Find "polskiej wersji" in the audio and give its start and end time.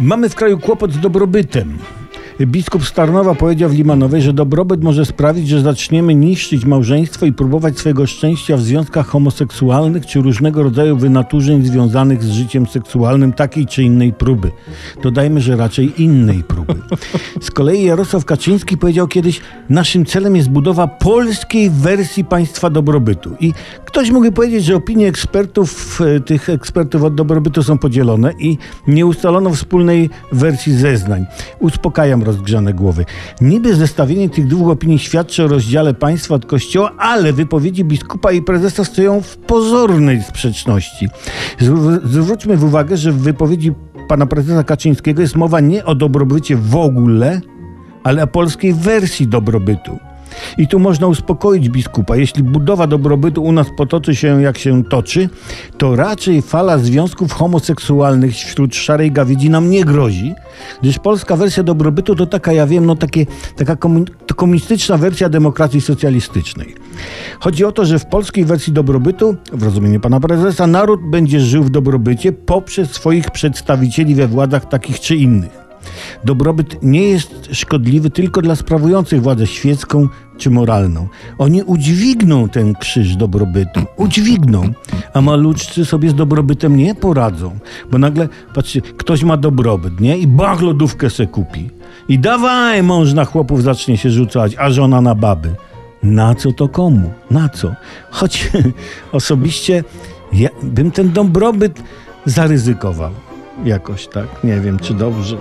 20.86-22.24, 48.26-49.28, 68.06-68.72